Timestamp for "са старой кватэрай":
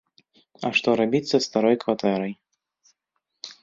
1.33-2.33